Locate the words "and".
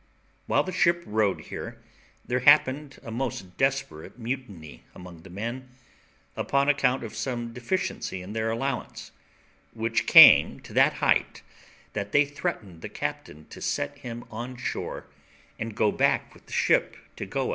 15.59-15.75